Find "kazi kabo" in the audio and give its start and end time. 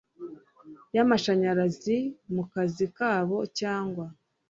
2.51-3.37